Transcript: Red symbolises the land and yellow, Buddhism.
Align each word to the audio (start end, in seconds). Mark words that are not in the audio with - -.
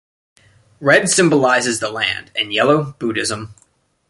Red 0.79 1.11
symbolises 1.11 1.79
the 1.79 1.91
land 1.91 2.31
and 2.35 2.51
yellow, 2.51 2.95
Buddhism. 2.97 3.53